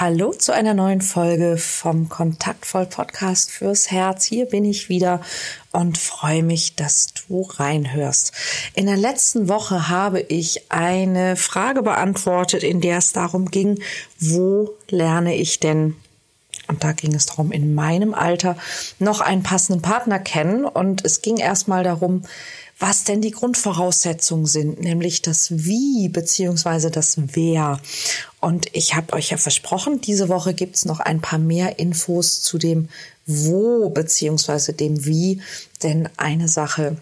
Hallo 0.00 0.32
zu 0.32 0.54
einer 0.54 0.72
neuen 0.72 1.02
Folge 1.02 1.58
vom 1.58 2.08
Kontaktvoll 2.08 2.86
Podcast 2.86 3.50
fürs 3.50 3.90
Herz. 3.90 4.24
Hier 4.24 4.46
bin 4.46 4.64
ich 4.64 4.88
wieder 4.88 5.20
und 5.72 5.98
freue 5.98 6.42
mich, 6.42 6.74
dass 6.74 7.08
du 7.12 7.42
reinhörst. 7.42 8.32
In 8.74 8.86
der 8.86 8.96
letzten 8.96 9.50
Woche 9.50 9.90
habe 9.90 10.20
ich 10.20 10.72
eine 10.72 11.36
Frage 11.36 11.82
beantwortet, 11.82 12.62
in 12.62 12.80
der 12.80 12.96
es 12.96 13.12
darum 13.12 13.50
ging, 13.50 13.82
wo 14.18 14.70
lerne 14.88 15.34
ich 15.34 15.60
denn 15.60 15.96
und 16.66 16.84
da 16.84 16.92
ging 16.92 17.14
es 17.14 17.26
darum, 17.26 17.50
in 17.50 17.74
meinem 17.74 18.14
Alter 18.14 18.56
noch 19.00 19.20
einen 19.20 19.42
passenden 19.42 19.82
Partner 19.82 20.20
kennen. 20.20 20.64
Und 20.64 21.04
es 21.04 21.20
ging 21.20 21.36
erstmal 21.36 21.82
darum, 21.82 22.22
was 22.80 23.04
denn 23.04 23.20
die 23.20 23.30
Grundvoraussetzungen 23.30 24.46
sind, 24.46 24.80
nämlich 24.80 25.20
das 25.20 25.64
Wie 25.64 26.08
beziehungsweise 26.08 26.90
das 26.90 27.16
Wer. 27.34 27.78
Und 28.40 28.74
ich 28.74 28.96
habe 28.96 29.12
euch 29.12 29.30
ja 29.30 29.36
versprochen, 29.36 30.00
diese 30.00 30.30
Woche 30.30 30.54
gibt's 30.54 30.86
noch 30.86 30.98
ein 30.98 31.20
paar 31.20 31.38
mehr 31.38 31.78
Infos 31.78 32.40
zu 32.40 32.56
dem 32.56 32.88
Wo 33.26 33.90
beziehungsweise 33.90 34.72
dem 34.72 35.04
Wie. 35.04 35.42
Denn 35.82 36.08
eine 36.16 36.48
Sache 36.48 36.96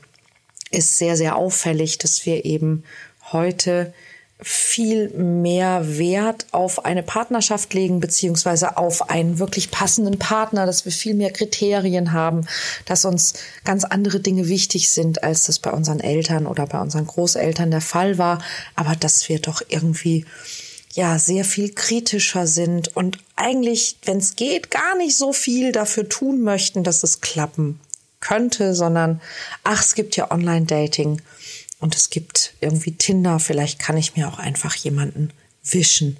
ist 0.72 0.98
sehr, 0.98 1.16
sehr 1.16 1.36
auffällig, 1.36 1.96
dass 1.98 2.26
wir 2.26 2.44
eben 2.44 2.82
heute 3.30 3.94
viel 4.40 5.08
mehr 5.10 5.98
Wert 5.98 6.46
auf 6.52 6.84
eine 6.84 7.02
Partnerschaft 7.02 7.74
legen, 7.74 7.98
beziehungsweise 7.98 8.76
auf 8.76 9.10
einen 9.10 9.40
wirklich 9.40 9.72
passenden 9.72 10.18
Partner, 10.18 10.64
dass 10.64 10.84
wir 10.84 10.92
viel 10.92 11.14
mehr 11.14 11.32
Kriterien 11.32 12.12
haben, 12.12 12.46
dass 12.84 13.04
uns 13.04 13.34
ganz 13.64 13.84
andere 13.84 14.20
Dinge 14.20 14.48
wichtig 14.48 14.90
sind, 14.90 15.24
als 15.24 15.44
das 15.44 15.58
bei 15.58 15.72
unseren 15.72 15.98
Eltern 15.98 16.46
oder 16.46 16.66
bei 16.66 16.80
unseren 16.80 17.06
Großeltern 17.06 17.72
der 17.72 17.80
Fall 17.80 18.16
war, 18.16 18.40
aber 18.76 18.94
dass 18.94 19.28
wir 19.28 19.40
doch 19.40 19.60
irgendwie 19.68 20.24
ja 20.92 21.18
sehr 21.18 21.44
viel 21.44 21.74
kritischer 21.74 22.46
sind 22.46 22.96
und 22.96 23.18
eigentlich, 23.34 23.98
wenn 24.04 24.18
es 24.18 24.36
geht, 24.36 24.70
gar 24.70 24.96
nicht 24.96 25.16
so 25.16 25.32
viel 25.32 25.72
dafür 25.72 26.08
tun 26.08 26.42
möchten, 26.42 26.84
dass 26.84 27.02
es 27.02 27.20
klappen 27.20 27.80
könnte, 28.20 28.74
sondern 28.74 29.20
ach, 29.64 29.82
es 29.82 29.94
gibt 29.94 30.16
ja 30.16 30.30
Online-Dating 30.30 31.20
und 31.80 31.94
es 31.94 32.10
gibt 32.10 32.54
irgendwie 32.60 32.92
Tinder, 32.92 33.38
vielleicht 33.38 33.78
kann 33.78 33.96
ich 33.96 34.16
mir 34.16 34.28
auch 34.28 34.38
einfach 34.38 34.74
jemanden 34.74 35.30
wischen. 35.62 36.16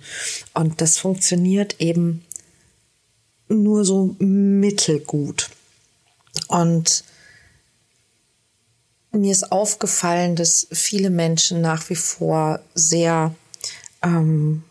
Und 0.54 0.80
das 0.80 0.98
funktioniert 0.98 1.80
eben 1.80 2.24
nur 3.48 3.84
so 3.84 4.14
mittelgut. 4.18 5.50
Und 6.48 7.04
mir 9.10 9.32
ist 9.32 9.50
aufgefallen, 9.50 10.36
dass 10.36 10.68
viele 10.70 11.10
Menschen 11.10 11.60
nach 11.60 11.88
wie 11.90 11.96
vor 11.96 12.60
sehr 12.74 13.34
ähm, 14.02 14.62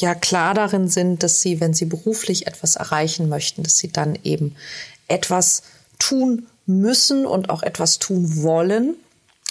ja 0.00 0.14
klar 0.14 0.54
darin 0.54 0.88
sind, 0.88 1.22
dass 1.22 1.40
sie, 1.40 1.60
wenn 1.60 1.74
sie 1.74 1.84
beruflich 1.84 2.46
etwas 2.46 2.76
erreichen 2.76 3.28
möchten, 3.28 3.62
dass 3.62 3.78
sie 3.78 3.92
dann 3.92 4.18
eben 4.24 4.56
etwas 5.06 5.62
tun 5.98 6.46
müssen 6.66 7.26
und 7.26 7.50
auch 7.50 7.62
etwas 7.62 7.98
tun 7.98 8.42
wollen, 8.42 8.96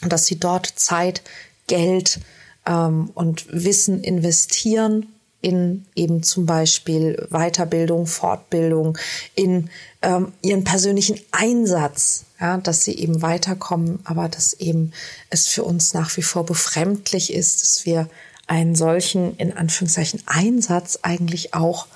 dass 0.09 0.25
sie 0.25 0.40
dort 0.40 0.68
Zeit, 0.68 1.22
Geld 1.68 2.19
ähm, 2.66 3.09
und 3.14 3.46
Wissen 3.52 4.03
investieren 4.03 5.08
in 5.44 5.86
eben 5.94 6.24
zum 6.24 6.46
Beispiel 6.46 7.28
Weiterbildung, 7.30 8.08
Fortbildung, 8.08 8.97
in 9.36 9.69
ähm, 10.02 10.31
ihren 10.42 10.63
persönlichen 10.63 11.19
Einsatz, 11.31 12.24
ja, 12.40 12.58
dass 12.58 12.86
sie 12.86 12.97
eben 12.97 13.22
weiterkommen, 13.22 14.00
aber 14.06 14.30
dass 14.30 14.53
eben 14.53 14.94
es 15.30 15.47
für 15.47 15.63
uns 15.66 15.94
nach 15.94 16.16
wie 16.16 16.22
vor 16.22 16.46
befremdlich 16.46 17.34
ist, 17.34 17.62
dass 17.62 17.86
wir 17.86 18.09
einen 18.47 18.75
solchen, 18.75 19.36
in 19.36 19.52
Anführungszeichen, 19.52 20.24
Einsatz 20.25 21.00
eigentlich 21.02 21.53
auch 21.53 21.88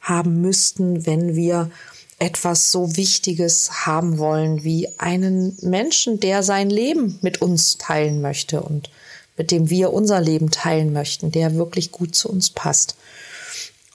haben 0.00 0.40
müssten, 0.40 1.06
wenn 1.06 1.36
wir 1.36 1.70
etwas 2.18 2.72
so 2.72 2.96
Wichtiges 2.96 3.86
haben 3.86 4.18
wollen 4.18 4.64
wie 4.64 4.88
einen 4.98 5.56
Menschen, 5.60 6.18
der 6.18 6.42
sein 6.42 6.70
Leben 6.70 7.18
mit 7.20 7.42
uns 7.42 7.76
teilen 7.76 8.22
möchte 8.22 8.62
und 8.62 8.90
mit 9.36 9.50
dem 9.50 9.68
wir 9.68 9.92
unser 9.92 10.20
Leben 10.20 10.50
teilen 10.50 10.92
möchten, 10.92 11.30
der 11.30 11.56
wirklich 11.56 11.92
gut 11.92 12.14
zu 12.14 12.30
uns 12.30 12.48
passt. 12.50 12.96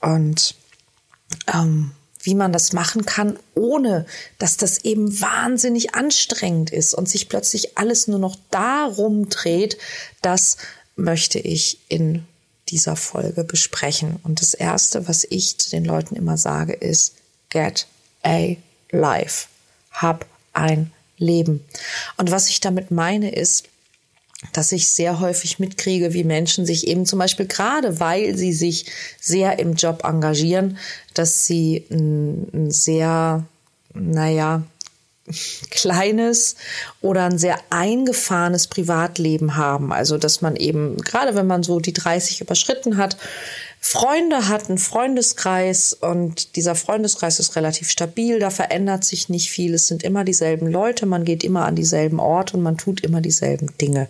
Und 0.02 0.56
ähm, 1.52 1.92
wie 2.24 2.36
man 2.36 2.54
das 2.54 2.74
machen 2.74 3.06
kann, 3.06 3.40
ohne 3.56 4.06
dass 4.38 4.58
das 4.58 4.80
eben 4.80 5.20
wahnsinnig 5.20 5.96
anstrengend 5.96 6.70
ist 6.70 6.94
und 6.94 7.10
sich 7.10 7.30
plötzlich 7.30 7.78
alles 7.80 8.08
nur 8.08 8.20
noch 8.20 8.36
darum 8.52 9.30
dreht, 9.30 9.80
das 10.22 10.58
möchte 10.96 11.40
ich 11.40 11.80
in 11.88 12.26
dieser 12.70 12.96
Folge 12.96 13.44
besprechen. 13.44 14.20
Und 14.22 14.42
das 14.42 14.54
Erste, 14.54 15.08
was 15.08 15.26
ich 15.28 15.58
zu 15.58 15.72
den 15.72 15.86
Leuten 15.86 16.16
immer 16.16 16.38
sage, 16.38 16.74
ist, 16.74 17.16
get 17.50 17.88
a 18.24 18.56
life. 18.92 19.48
Hab 19.92 20.26
ein 20.54 20.92
Leben. 21.18 21.64
Und 22.18 22.32
was 22.32 22.50
ich 22.50 22.60
damit 22.60 22.92
meine 22.92 23.34
ist, 23.34 23.66
dass 24.54 24.72
ich 24.72 24.90
sehr 24.90 25.20
häufig 25.20 25.60
mitkriege, 25.60 26.14
wie 26.14 26.24
Menschen 26.24 26.66
sich 26.66 26.88
eben 26.88 27.06
zum 27.06 27.20
Beispiel 27.20 27.46
gerade, 27.46 28.00
weil 28.00 28.36
sie 28.38 28.54
sich 28.54 28.86
sehr 29.20 29.60
im 29.60 29.76
Job 29.76 30.04
engagieren, 30.04 30.78
dass 31.14 31.46
sie 31.46 31.86
ein, 31.92 32.72
sehr, 32.72 33.46
naja, 33.94 34.64
kleines 35.70 36.56
oder 37.02 37.26
ein 37.26 37.38
sehr 37.38 37.60
eingefahrenes 37.70 38.68
Privatleben 38.68 39.56
haben. 39.56 39.94
Also, 39.94 40.18
dass 40.18 40.42
man 40.42 40.56
eben, 40.56 40.98
gerade 40.98 41.36
wenn 41.36 41.48
man 41.48 41.62
so 41.62 41.80
die 41.80 41.94
30 41.94 42.42
überschritten 42.42 42.98
hat, 42.98 43.18
Freunde 43.84 44.48
hat, 44.48 44.70
einen 44.70 44.78
Freundeskreis 44.78 45.92
und 45.92 46.56
dieser 46.56 46.76
Freundeskreis 46.76 47.40
ist 47.40 47.56
relativ 47.56 47.90
stabil, 47.90 48.38
da 48.38 48.52
verändert 48.52 49.04
sich 49.04 49.28
nicht 49.28 49.50
viel, 49.50 49.74
es 49.74 49.88
sind 49.88 50.04
immer 50.04 50.24
dieselben 50.24 50.68
Leute, 50.68 51.08
man 51.08 51.26
geht 51.26 51.44
immer 51.44 51.66
an 51.66 51.76
dieselben 51.76 52.20
Orte 52.20 52.58
und 52.58 52.64
man 52.64 52.78
tut 52.78 53.02
immer 53.02 53.22
dieselben 53.22 53.76
Dinge 53.80 54.08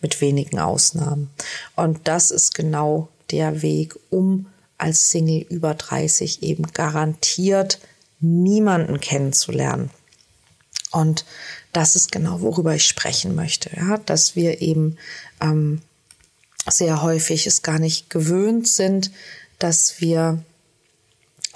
mit 0.00 0.20
wenigen 0.20 0.58
Ausnahmen. 0.58 1.30
Und 1.76 2.00
das 2.08 2.32
ist 2.32 2.52
genau 2.54 3.08
der 3.30 3.62
Weg, 3.62 3.96
um 4.10 4.46
als 4.76 5.10
Single 5.10 5.46
über 5.48 5.74
30 5.74 6.42
eben 6.42 6.64
garantiert 6.72 7.78
niemanden 8.18 8.98
kennenzulernen. 8.98 9.90
Und 10.90 11.24
das 11.72 11.94
ist 11.94 12.10
genau, 12.10 12.40
worüber 12.40 12.74
ich 12.74 12.86
sprechen 12.86 13.36
möchte, 13.36 13.70
ja, 13.76 13.98
dass 13.98 14.34
wir 14.34 14.60
eben 14.60 14.98
ähm, 15.40 15.80
sehr 16.68 17.02
häufig 17.02 17.46
es 17.46 17.62
gar 17.62 17.78
nicht 17.78 18.10
gewöhnt 18.10 18.68
sind, 18.68 19.10
dass 19.58 20.00
wir 20.00 20.42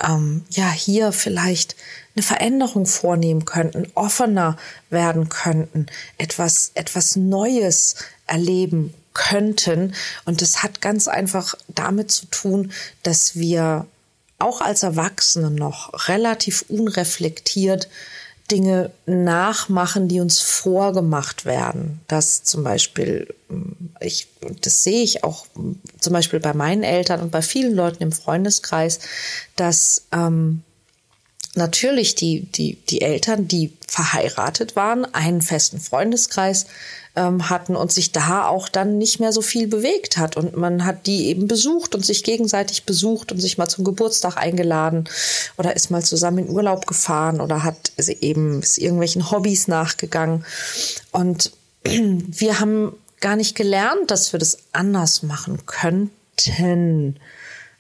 ähm, 0.03 0.45
ja 0.51 0.71
hier 0.71 1.13
vielleicht 1.13 1.77
eine 2.15 2.23
Veränderung 2.23 2.87
vornehmen 2.87 3.45
könnten, 3.45 3.91
offener 3.95 4.57
werden 4.91 5.29
könnten, 5.29 5.87
etwas 6.19 6.73
etwas 6.75 7.17
Neues 7.17 7.97
erleben 8.27 8.95
könnten. 9.13 9.95
Und 10.25 10.43
das 10.43 10.63
hat 10.63 10.81
ganz 10.81 11.09
einfach 11.09 11.55
damit 11.69 12.11
zu 12.11 12.27
tun, 12.27 12.73
dass 13.03 13.37
wir 13.37 13.87
auch 14.39 14.61
als 14.61 14.83
Erwachsene 14.83 15.51
noch 15.51 16.09
relativ 16.09 16.65
unreflektiert 16.69 17.89
Dinge 18.49 18.91
nachmachen, 19.07 20.09
die 20.09 20.21
uns 20.21 20.41
vorgemacht 20.41 21.45
werden. 21.45 22.01
Das 22.09 22.45
zum 22.45 22.65
Beispiel, 22.65 23.35
ich, 24.01 24.29
das 24.61 24.83
sehe 24.83 25.03
ich 25.03 25.25
auch 25.25 25.47
zum 26.01 26.13
Beispiel 26.13 26.41
bei 26.41 26.55
meinen 26.55 26.83
Eltern 26.83 27.21
und 27.21 27.31
bei 27.31 27.43
vielen 27.43 27.75
Leuten 27.75 28.03
im 28.03 28.13
Freundeskreis, 28.13 29.01
dass 29.57 30.07
ähm, 30.13 30.63
natürlich 31.55 32.15
die, 32.15 32.43
die, 32.43 32.77
die 32.89 33.03
Eltern, 33.03 33.49
die 33.49 33.73
verheiratet 33.89 34.77
waren, 34.77 35.05
einen 35.15 35.43
festen 35.43 35.81
Freundeskreis 35.81 36.67
ähm, 37.17 37.49
hatten 37.49 37.75
und 37.75 37.91
sich 37.91 38.13
da 38.13 38.47
auch 38.47 38.69
dann 38.69 38.99
nicht 38.99 39.19
mehr 39.19 39.33
so 39.33 39.41
viel 39.41 39.67
bewegt 39.67 40.19
hat. 40.19 40.37
Und 40.37 40.57
man 40.57 40.85
hat 40.85 41.07
die 41.07 41.27
eben 41.27 41.49
besucht 41.49 41.95
und 41.95 42.05
sich 42.05 42.23
gegenseitig 42.23 42.85
besucht 42.85 43.33
und 43.33 43.41
sich 43.41 43.59
mal 43.59 43.69
zum 43.69 43.85
Geburtstag 43.85 44.37
eingeladen 44.37 45.09
oder 45.57 45.75
ist 45.75 45.91
mal 45.91 46.05
zusammen 46.05 46.47
in 46.47 46.51
Urlaub 46.51 46.87
gefahren 46.87 47.41
oder 47.41 47.65
hat 47.65 47.93
eben 48.21 48.61
ist 48.61 48.79
irgendwelchen 48.79 49.31
Hobbys 49.31 49.67
nachgegangen. 49.67 50.45
Und 51.11 51.53
wir 51.85 52.61
haben 52.61 52.93
gar 53.21 53.37
nicht 53.37 53.57
gelernt, 53.57 54.11
dass 54.11 54.33
wir 54.33 54.39
das 54.39 54.59
anders 54.73 55.23
machen 55.23 55.65
könnten. 55.67 57.19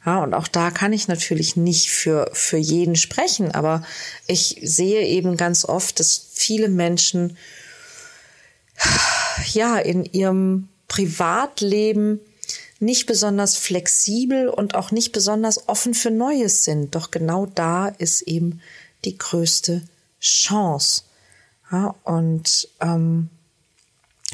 Ja, 0.06 0.22
und 0.22 0.34
auch 0.34 0.48
da 0.48 0.70
kann 0.70 0.92
ich 0.92 1.08
natürlich 1.08 1.56
nicht 1.56 1.90
für, 1.90 2.30
für 2.32 2.56
jeden 2.56 2.96
sprechen, 2.96 3.52
aber 3.52 3.82
ich 4.26 4.60
sehe 4.62 5.02
eben 5.02 5.36
ganz 5.36 5.64
oft, 5.64 6.00
dass 6.00 6.28
viele 6.32 6.68
Menschen 6.68 7.36
ja 9.52 9.78
in 9.78 10.04
ihrem 10.04 10.68
Privatleben 10.88 12.20
nicht 12.78 13.06
besonders 13.06 13.56
flexibel 13.56 14.48
und 14.48 14.74
auch 14.74 14.90
nicht 14.90 15.12
besonders 15.12 15.68
offen 15.68 15.94
für 15.94 16.10
Neues 16.10 16.64
sind. 16.64 16.94
Doch 16.94 17.10
genau 17.10 17.46
da 17.46 17.88
ist 17.88 18.22
eben 18.22 18.60
die 19.04 19.16
größte 19.16 19.82
Chance. 20.20 21.02
Ja, 21.72 21.94
und 22.04 22.68
ähm, 22.80 23.28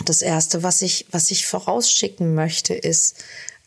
das 0.04 0.22
Erste, 0.22 0.62
was 0.62 0.82
ich, 0.82 1.06
was 1.10 1.31
ich 1.31 1.46
vorausschicken 1.46 2.34
möchte, 2.34 2.75
ist, 2.75 3.16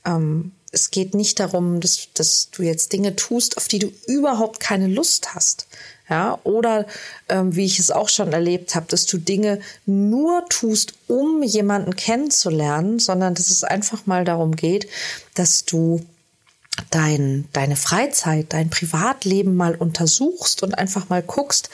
ähm, 0.06 0.52
es 0.72 0.92
geht 0.92 1.14
nicht 1.14 1.40
darum, 1.40 1.80
dass, 1.80 2.10
dass 2.14 2.50
du 2.52 2.64
jetzt 2.64 2.92
Dinge 2.92 3.16
tust, 3.16 3.58
auf 3.58 3.68
die 3.68 3.80
du 3.80 3.92
überhaupt 4.08 4.60
keine 4.60 4.88
Lust 4.88 5.34
hast. 5.34 5.68
Ja, 6.08 6.40
oder 6.44 6.86
ähm, 7.30 7.56
wie 7.56 7.66
ich 7.66 7.80
es 7.80 7.90
auch 7.90 8.10
schon 8.10 8.32
erlebt 8.32 8.76
habe, 8.76 8.86
dass 8.88 9.08
du 9.08 9.18
Dinge 9.18 9.60
nur 9.88 10.46
tust, 10.50 10.94
um 11.08 11.42
jemanden 11.42 11.96
kennenzulernen, 11.96 13.00
sondern 13.00 13.34
dass 13.34 13.50
es 13.50 13.64
einfach 13.64 14.06
mal 14.06 14.24
darum 14.24 14.56
geht, 14.56 14.88
dass 15.34 15.66
du 15.66 16.06
dein, 16.92 17.48
deine 17.54 17.76
Freizeit, 17.76 18.54
dein 18.54 18.70
Privatleben 18.70 19.56
mal 19.56 19.76
untersuchst 19.76 20.62
und 20.62 20.78
einfach 20.78 21.10
mal 21.10 21.24
guckst, 21.24 21.70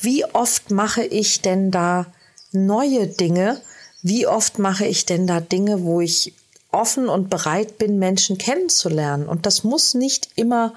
wie 0.00 0.24
oft 0.24 0.70
mache 0.70 1.04
ich 1.04 1.42
denn 1.42 1.70
da 1.70 2.06
neue 2.52 3.06
Dinge, 3.06 3.60
wie 4.02 4.26
oft 4.26 4.58
mache 4.58 4.86
ich 4.86 5.06
denn 5.06 5.26
da 5.26 5.40
Dinge, 5.40 5.82
wo 5.82 6.00
ich 6.00 6.32
offen 6.72 7.08
und 7.08 7.30
bereit 7.30 7.78
bin, 7.78 7.98
Menschen 7.98 8.38
kennenzulernen. 8.38 9.28
Und 9.28 9.46
das 9.46 9.64
muss 9.64 9.94
nicht 9.94 10.30
immer 10.36 10.74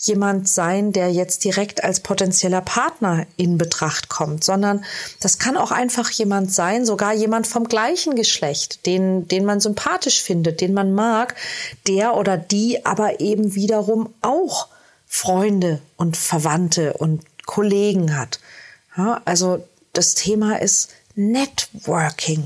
jemand 0.00 0.48
sein, 0.48 0.92
der 0.92 1.12
jetzt 1.12 1.44
direkt 1.44 1.84
als 1.84 2.00
potenzieller 2.00 2.62
Partner 2.62 3.26
in 3.36 3.58
Betracht 3.58 4.08
kommt, 4.08 4.42
sondern 4.42 4.84
das 5.20 5.38
kann 5.38 5.56
auch 5.56 5.70
einfach 5.70 6.10
jemand 6.10 6.52
sein, 6.52 6.86
sogar 6.86 7.12
jemand 7.12 7.46
vom 7.46 7.64
gleichen 7.64 8.14
Geschlecht, 8.14 8.86
den, 8.86 9.28
den 9.28 9.44
man 9.44 9.60
sympathisch 9.60 10.22
findet, 10.22 10.60
den 10.62 10.72
man 10.72 10.94
mag, 10.94 11.34
der 11.86 12.16
oder 12.16 12.38
die 12.38 12.86
aber 12.86 13.20
eben 13.20 13.54
wiederum 13.54 14.12
auch 14.22 14.68
Freunde 15.06 15.82
und 15.96 16.16
Verwandte 16.16 16.94
und 16.94 17.22
Kollegen 17.44 18.16
hat. 18.16 18.40
Ja, 18.96 19.20
also 19.24 19.62
das 19.92 20.14
Thema 20.14 20.60
ist 20.60 20.90
Networking. 21.14 22.44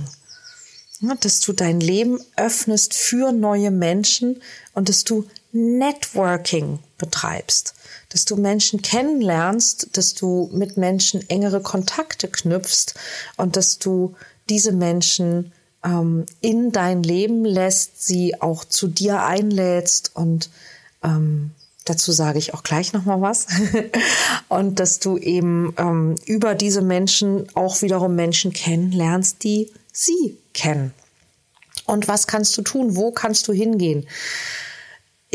Ja, 1.01 1.15
dass 1.21 1.41
du 1.41 1.53
dein 1.53 1.81
Leben 1.81 2.19
öffnest 2.37 2.95
für 2.95 3.33
neue 3.33 3.71
Menschen 3.71 4.43
und 4.73 4.89
dass 4.89 5.05
du 5.05 5.27
Networking 5.55 6.81
betreibst, 6.99 7.75
dass 8.09 8.25
du 8.25 8.37
Menschen 8.37 8.83
kennenlernst, 8.83 9.97
dass 9.97 10.15
du 10.15 10.51
mit 10.53 10.77
Menschen 10.77 11.29
engere 11.31 11.63
Kontakte 11.63 12.29
knüpfst 12.29 12.95
und 13.37 13.57
dass 13.57 13.79
du 13.79 14.17
diese 14.49 14.73
Menschen 14.73 15.53
ähm, 15.85 16.27
in 16.41 16.73
dein 16.73 17.05
Leben 17.05 17.45
lässt, 17.45 18.05
sie 18.05 18.41
auch 18.41 18.65
zu 18.65 18.89
dir 18.89 19.23
einlädst 19.23 20.11
und 20.15 20.51
ähm, 21.05 21.53
dazu 21.85 22.11
sage 22.11 22.41
ich 22.41 22.53
auch 22.53 22.65
gleich 22.65 22.93
noch 22.93 23.05
mal 23.05 23.21
was 23.21 23.47
und 24.49 24.81
dass 24.81 24.99
du 24.99 25.19
eben 25.19 25.73
ähm, 25.77 26.17
über 26.27 26.57
diese 26.57 26.83
Menschen 26.83 27.47
auch 27.55 27.81
wiederum 27.81 28.17
Menschen 28.17 28.53
kennenlernst, 28.53 29.45
die 29.45 29.71
sie 29.93 30.37
kennen. 30.53 30.93
Und 31.87 32.09
was 32.09 32.27
kannst 32.27 32.57
du 32.59 32.63
tun? 32.63 32.97
Wo 32.97 33.13
kannst 33.13 33.47
du 33.47 33.53
hingehen? 33.53 34.09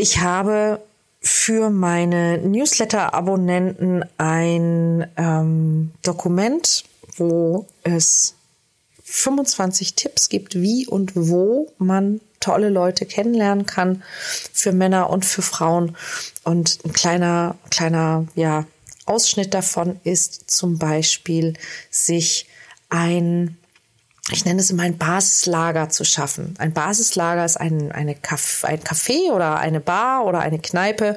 Ich 0.00 0.20
habe 0.20 0.80
für 1.20 1.68
meine 1.68 2.38
Newsletter-Abonnenten 2.38 4.02
ein 4.16 5.06
ähm, 5.18 5.92
Dokument, 6.00 6.84
wo 7.18 7.66
es 7.82 8.34
25 9.04 9.96
Tipps 9.96 10.30
gibt, 10.30 10.54
wie 10.54 10.86
und 10.86 11.12
wo 11.16 11.70
man 11.76 12.22
tolle 12.40 12.70
Leute 12.70 13.04
kennenlernen 13.04 13.66
kann 13.66 14.02
für 14.54 14.72
Männer 14.72 15.10
und 15.10 15.26
für 15.26 15.42
Frauen. 15.42 15.94
Und 16.44 16.78
ein 16.82 16.94
kleiner, 16.94 17.58
kleiner, 17.68 18.26
ja, 18.34 18.64
Ausschnitt 19.04 19.52
davon 19.52 20.00
ist 20.04 20.50
zum 20.50 20.78
Beispiel, 20.78 21.58
sich 21.90 22.46
ein 22.88 23.58
ich 24.30 24.44
nenne 24.44 24.60
es 24.60 24.70
immer 24.70 24.82
ein 24.82 24.98
Basislager 24.98 25.88
zu 25.88 26.04
schaffen. 26.04 26.54
Ein 26.58 26.72
Basislager 26.72 27.44
ist 27.44 27.56
ein, 27.56 27.90
eine 27.90 28.14
Caf 28.14 28.64
ein 28.64 28.80
Café 28.80 29.32
oder 29.32 29.58
eine 29.58 29.80
Bar 29.80 30.26
oder 30.26 30.40
eine 30.40 30.58
Kneipe, 30.58 31.16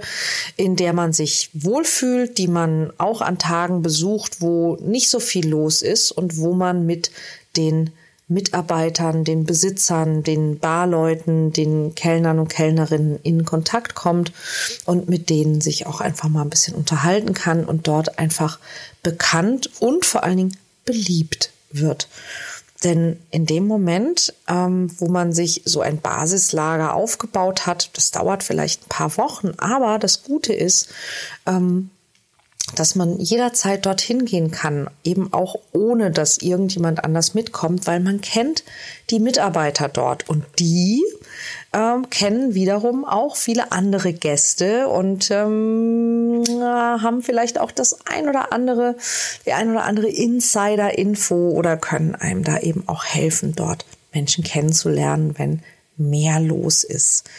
in 0.58 0.76
der 0.76 0.94
man 0.94 1.14
sich 1.14 1.50
wohlfühlt, 1.54 2.38
die 2.38 2.48
man 2.48 2.92
auch 2.98 3.22
an 3.22 3.38
Tagen 3.38 3.82
besucht, 3.82 4.42
wo 4.42 4.78
nicht 4.82 5.10
so 5.10 5.20
viel 5.20 5.48
los 5.48 5.82
ist 5.82 6.12
und 6.12 6.38
wo 6.38 6.54
man 6.54 6.86
mit 6.86 7.12
den 7.56 7.92
Mitarbeitern, 8.30 9.26
den 9.26 9.44
Besitzern, 9.46 10.24
den 10.24 10.58
Barleuten, 10.58 11.52
den 11.52 11.94
Kellnern 11.94 12.40
und 12.40 12.48
Kellnerinnen 12.48 13.20
in 13.22 13.46
Kontakt 13.46 13.96
kommt 13.96 14.32
und 14.86 15.10
mit 15.10 15.30
denen 15.30 15.62
sich 15.62 15.86
auch 15.86 16.00
einfach 16.02 16.30
mal 16.30 16.42
ein 16.42 16.50
bisschen 16.50 16.74
unterhalten 16.74 17.34
kann 17.34 17.66
und 17.66 17.88
dort 17.88 18.18
einfach 18.20 18.60
bekannt 19.04 19.70
und 19.80 20.06
vor 20.06 20.24
allen 20.24 20.38
Dingen 20.38 20.58
beliebt 20.86 21.52
wird. 21.72 22.08
Denn 22.84 23.20
in 23.32 23.46
dem 23.46 23.66
Moment, 23.66 24.34
ähm, 24.48 24.92
wo 24.98 25.08
man 25.08 25.32
sich 25.32 25.62
so 25.66 25.82
ein 25.82 26.00
Basislager 26.00 26.94
aufgebaut 26.94 27.66
hat, 27.66 27.90
das 27.94 28.12
dauert 28.12 28.44
vielleicht 28.44 28.84
ein 28.84 28.90
paar 28.90 29.18
Wochen, 29.18 29.52
aber 29.58 30.00
das 30.00 30.24
Gute 30.24 30.54
ist, 30.54 30.90
ähm, 31.46 31.90
dass 32.76 32.96
man 32.96 33.20
jederzeit 33.20 33.86
dorthin 33.86 34.26
gehen 34.26 34.52
kann, 34.52 34.90
eben 35.04 35.32
auch 35.34 35.56
ohne 35.74 36.12
dass 36.12 36.38
irgendjemand 36.38 37.04
anders 37.04 37.34
mitkommt, 37.34 37.88
weil 37.88 38.00
man 38.00 38.22
kennt 38.22 38.64
die 39.10 39.20
Mitarbeiter 39.20 39.90
dort. 39.90 40.28
Und 40.30 40.44
die 40.60 41.04
ähm, 41.74 42.10
kennen 42.10 42.54
wiederum 42.54 43.04
auch 43.06 43.36
viele 43.36 43.72
andere 43.72 44.14
Gäste 44.14 44.88
und 44.88 45.30
ähm, 45.32 46.44
haben 46.50 47.22
vielleicht 47.22 47.60
auch 47.60 47.72
das 47.72 48.06
ein 48.06 48.30
oder 48.30 48.54
andere, 48.54 48.96
die 49.46 49.54
ein 49.54 49.72
oder 49.72 49.84
andere 49.84 50.08
Insider-Info 50.08 51.50
oder 51.50 51.78
können 51.78 52.16
einem 52.16 52.44
da 52.44 52.60
eben 52.60 52.88
auch 52.88 53.06
helfen, 53.06 53.54
dort 53.56 53.86
Menschen 54.14 54.44
kennenzulernen, 54.44 55.34
wenn 55.38 55.62
mehr 55.98 56.40
los 56.40 56.84
ist. 56.84 57.30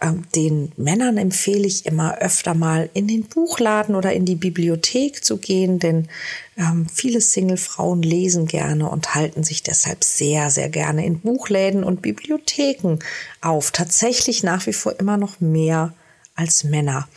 Ähm, 0.00 0.24
den 0.34 0.72
Männern 0.76 1.16
empfehle 1.16 1.66
ich 1.66 1.86
immer 1.86 2.18
öfter 2.18 2.54
mal 2.54 2.90
in 2.92 3.08
den 3.08 3.24
Buchladen 3.24 3.94
oder 3.94 4.12
in 4.12 4.24
die 4.24 4.34
Bibliothek 4.34 5.24
zu 5.24 5.38
gehen, 5.38 5.78
denn 5.78 6.08
ähm, 6.56 6.86
viele 6.92 7.20
Single-Frauen 7.20 8.02
lesen 8.02 8.46
gerne 8.46 8.88
und 8.88 9.14
halten 9.14 9.44
sich 9.44 9.62
deshalb 9.62 10.04
sehr, 10.04 10.50
sehr 10.50 10.68
gerne 10.68 11.04
in 11.04 11.20
Buchläden 11.20 11.84
und 11.84 12.02
Bibliotheken 12.02 12.98
auf. 13.40 13.70
Tatsächlich 13.70 14.42
nach 14.42 14.66
wie 14.66 14.72
vor 14.72 14.98
immer 14.98 15.16
noch 15.16 15.40
mehr 15.40 15.92
als 16.34 16.64
Männer. 16.64 17.08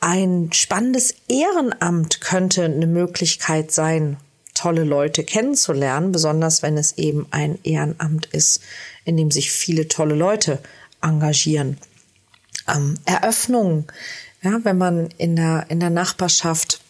Ein 0.00 0.50
spannendes 0.52 1.14
Ehrenamt 1.28 2.20
könnte 2.20 2.64
eine 2.64 2.86
Möglichkeit 2.86 3.72
sein, 3.72 4.16
tolle 4.54 4.84
Leute 4.84 5.24
kennenzulernen, 5.24 6.12
besonders 6.12 6.62
wenn 6.62 6.76
es 6.76 6.98
eben 6.98 7.26
ein 7.30 7.58
Ehrenamt 7.62 8.26
ist, 8.26 8.60
in 9.04 9.16
dem 9.16 9.30
sich 9.30 9.50
viele 9.50 9.88
tolle 9.88 10.14
Leute 10.14 10.58
engagieren 11.00 11.78
ähm, 12.68 12.94
Eröffnungen. 13.04 13.86
Ja, 14.42 14.60
wenn 14.62 14.78
man 14.78 15.08
in 15.18 15.36
der, 15.36 15.66
in 15.68 15.80
der 15.80 15.90
Nachbarschaft 15.90 16.80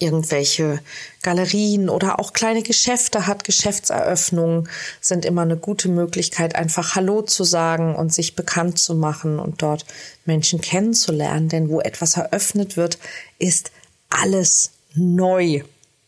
irgendwelche 0.00 0.80
Galerien 1.22 1.88
oder 1.88 2.20
auch 2.20 2.32
kleine 2.32 2.62
Geschäfte 2.62 3.26
hat, 3.26 3.44
Geschäftseröffnungen 3.44 4.68
sind 5.00 5.24
immer 5.24 5.42
eine 5.42 5.56
gute 5.56 5.88
Möglichkeit, 5.88 6.54
einfach 6.54 6.94
Hallo 6.94 7.22
zu 7.22 7.44
sagen 7.44 7.96
und 7.96 8.12
sich 8.12 8.36
bekannt 8.36 8.78
zu 8.78 8.94
machen 8.94 9.38
und 9.38 9.62
dort 9.62 9.84
Menschen 10.24 10.60
kennenzulernen. 10.60 11.48
Denn 11.48 11.68
wo 11.68 11.80
etwas 11.80 12.16
eröffnet 12.16 12.76
wird, 12.76 12.98
ist 13.38 13.72
alles 14.08 14.70
neu. 14.94 15.62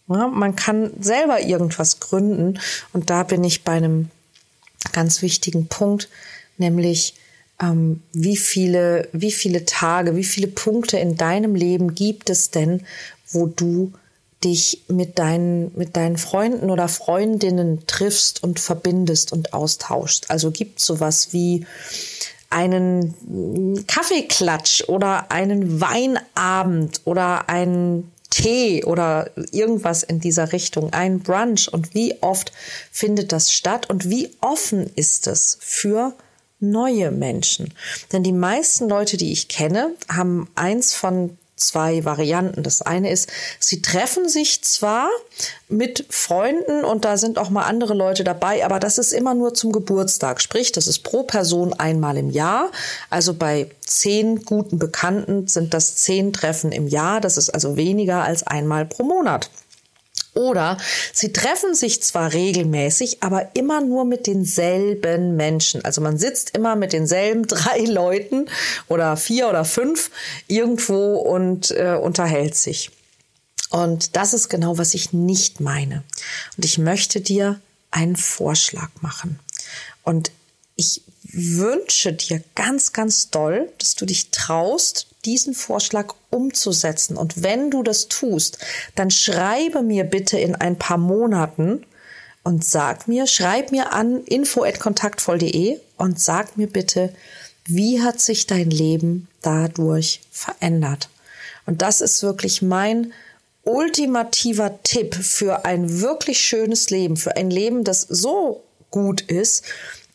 Ja, 0.08 0.26
man 0.28 0.56
kann 0.56 0.92
selber 1.00 1.40
irgendwas 1.40 2.00
gründen 2.00 2.58
und 2.92 3.10
da 3.10 3.22
bin 3.22 3.44
ich 3.44 3.64
bei 3.64 3.72
einem 3.72 4.10
ganz 4.92 5.22
wichtigen 5.22 5.68
Punkt, 5.68 6.08
nämlich 6.58 7.14
ähm, 7.60 8.02
wie 8.12 8.36
viele, 8.36 9.08
wie 9.12 9.32
viele 9.32 9.64
Tage, 9.64 10.16
wie 10.16 10.24
viele 10.24 10.48
Punkte 10.48 10.98
in 10.98 11.16
deinem 11.16 11.54
Leben 11.54 11.94
gibt 11.94 12.30
es 12.30 12.50
denn, 12.50 12.86
wo 13.32 13.46
du 13.46 13.92
dich 14.42 14.84
mit 14.88 15.18
deinen, 15.18 15.70
mit 15.76 15.96
deinen 15.96 16.16
Freunden 16.16 16.70
oder 16.70 16.88
Freundinnen 16.88 17.86
triffst 17.86 18.42
und 18.42 18.58
verbindest 18.58 19.32
und 19.32 19.52
austauschst. 19.52 20.30
Also 20.30 20.50
gibt 20.50 20.80
sowas 20.80 21.32
wie 21.32 21.66
einen 22.48 23.86
Kaffeeklatsch 23.86 24.84
oder 24.88 25.30
einen 25.30 25.80
Weinabend 25.80 27.02
oder 27.04 27.48
einen 27.48 28.10
Tee 28.30 28.84
oder 28.84 29.30
irgendwas 29.52 30.02
in 30.02 30.20
dieser 30.20 30.52
Richtung, 30.52 30.92
ein 30.92 31.20
Brunch 31.20 31.72
und 31.72 31.94
wie 31.94 32.14
oft 32.22 32.52
findet 32.90 33.32
das 33.32 33.52
statt 33.52 33.90
und 33.90 34.08
wie 34.08 34.30
offen 34.40 34.90
ist 34.94 35.26
es 35.26 35.58
für 35.60 36.14
neue 36.60 37.10
Menschen. 37.10 37.74
Denn 38.12 38.22
die 38.22 38.32
meisten 38.32 38.88
Leute, 38.88 39.16
die 39.16 39.32
ich 39.32 39.48
kenne, 39.48 39.94
haben 40.08 40.48
eins 40.54 40.94
von 40.94 41.38
zwei 41.60 42.04
Varianten. 42.04 42.62
Das 42.62 42.82
eine 42.82 43.10
ist, 43.10 43.30
sie 43.58 43.82
treffen 43.82 44.28
sich 44.28 44.62
zwar 44.62 45.08
mit 45.68 46.06
Freunden 46.10 46.84
und 46.84 47.04
da 47.04 47.16
sind 47.16 47.38
auch 47.38 47.50
mal 47.50 47.64
andere 47.64 47.94
Leute 47.94 48.24
dabei, 48.24 48.64
aber 48.64 48.80
das 48.80 48.98
ist 48.98 49.12
immer 49.12 49.34
nur 49.34 49.54
zum 49.54 49.72
Geburtstag. 49.72 50.40
Sprich, 50.40 50.72
das 50.72 50.86
ist 50.86 51.00
pro 51.00 51.22
Person 51.22 51.72
einmal 51.72 52.16
im 52.16 52.30
Jahr. 52.30 52.70
Also 53.08 53.34
bei 53.34 53.70
zehn 53.80 54.44
guten 54.44 54.78
Bekannten 54.78 55.46
sind 55.46 55.74
das 55.74 55.96
zehn 55.96 56.32
Treffen 56.32 56.72
im 56.72 56.88
Jahr. 56.88 57.20
Das 57.20 57.36
ist 57.36 57.50
also 57.50 57.76
weniger 57.76 58.24
als 58.24 58.42
einmal 58.42 58.86
pro 58.86 59.04
Monat. 59.04 59.50
Oder 60.34 60.76
sie 61.12 61.32
treffen 61.32 61.74
sich 61.74 62.02
zwar 62.02 62.32
regelmäßig, 62.32 63.22
aber 63.22 63.50
immer 63.54 63.80
nur 63.80 64.04
mit 64.04 64.26
denselben 64.26 65.36
Menschen. 65.36 65.84
Also 65.84 66.00
man 66.00 66.18
sitzt 66.18 66.56
immer 66.56 66.76
mit 66.76 66.92
denselben 66.92 67.46
drei 67.48 67.80
Leuten 67.80 68.46
oder 68.88 69.16
vier 69.16 69.48
oder 69.48 69.64
fünf 69.64 70.10
irgendwo 70.46 71.16
und 71.16 71.70
äh, 71.72 71.98
unterhält 72.00 72.54
sich. 72.54 72.90
Und 73.70 74.16
das 74.16 74.34
ist 74.34 74.48
genau, 74.48 74.78
was 74.78 74.94
ich 74.94 75.12
nicht 75.12 75.60
meine. 75.60 76.02
Und 76.56 76.64
ich 76.64 76.78
möchte 76.78 77.20
dir 77.20 77.60
einen 77.90 78.16
Vorschlag 78.16 78.90
machen. 79.00 79.38
Und 80.02 80.32
ich 80.76 81.02
wünsche 81.22 82.12
dir 82.12 82.42
ganz, 82.54 82.92
ganz 82.92 83.30
doll, 83.30 83.70
dass 83.78 83.94
du 83.94 84.06
dich 84.06 84.30
traust, 84.30 85.06
diesen 85.24 85.54
Vorschlag 85.54 86.14
umzusetzen. 86.30 87.16
Und 87.16 87.42
wenn 87.42 87.70
du 87.70 87.82
das 87.82 88.08
tust, 88.08 88.58
dann 88.94 89.10
schreibe 89.10 89.82
mir 89.82 90.04
bitte 90.04 90.38
in 90.38 90.54
ein 90.54 90.78
paar 90.78 90.98
Monaten 90.98 91.84
und 92.42 92.64
sag 92.64 93.06
mir, 93.06 93.26
schreib 93.26 93.70
mir 93.70 93.92
an 93.92 94.24
info@kontaktvoll.de 94.24 95.78
und 95.96 96.20
sag 96.20 96.56
mir 96.56 96.66
bitte, 96.66 97.12
wie 97.66 98.02
hat 98.02 98.20
sich 98.20 98.46
dein 98.46 98.70
Leben 98.70 99.28
dadurch 99.42 100.20
verändert? 100.30 101.08
Und 101.66 101.82
das 101.82 102.00
ist 102.00 102.22
wirklich 102.22 102.62
mein 102.62 103.12
ultimativer 103.62 104.82
Tipp 104.82 105.14
für 105.14 105.64
ein 105.64 106.00
wirklich 106.00 106.40
schönes 106.40 106.90
Leben, 106.90 107.16
für 107.16 107.36
ein 107.36 107.50
Leben, 107.50 107.84
das 107.84 108.00
so 108.00 108.64
gut 108.90 109.20
ist, 109.20 109.64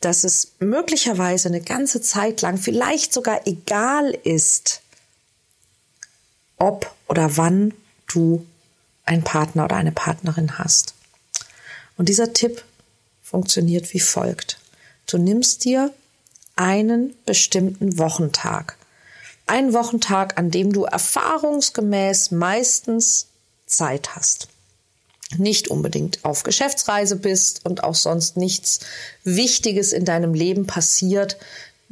dass 0.02 0.24
es 0.24 0.54
möglicherweise 0.60 1.48
eine 1.48 1.62
ganze 1.62 2.02
Zeit 2.02 2.42
lang 2.42 2.58
vielleicht 2.58 3.14
sogar 3.14 3.48
egal 3.48 4.18
ist, 4.24 4.82
ob 6.58 6.94
oder 7.08 7.38
wann 7.38 7.74
du 8.08 8.46
einen 9.06 9.24
Partner 9.24 9.66
oder 9.66 9.76
eine 9.76 9.92
Partnerin 9.92 10.58
hast. 10.58 10.94
Und 11.98 12.10
dieser 12.10 12.34
Tipp 12.34 12.64
funktioniert 13.22 13.94
wie 13.94 14.00
folgt. 14.00 14.60
Du 15.08 15.18
nimmst 15.18 15.66
dir 15.66 15.94
einen 16.56 17.14
bestimmten 17.26 17.98
Wochentag. 17.98 18.78
Einen 19.48 19.74
Wochentag, 19.74 20.38
an 20.40 20.50
dem 20.50 20.74
du 20.74 20.86
erfahrungsgemäß 20.86 22.32
meistens 22.32 23.28
Zeit 23.68 24.16
hast. 24.16 24.48
Nicht 25.38 25.68
unbedingt 25.68 26.24
auf 26.24 26.44
Geschäftsreise 26.44 27.18
bist 27.18 27.66
und 27.66 27.84
auch 27.84 27.96
sonst 27.96 28.38
nichts 28.38 28.80
Wichtiges 29.24 29.92
in 29.92 30.06
deinem 30.06 30.34
Leben 30.34 30.66
passiert, 30.66 31.38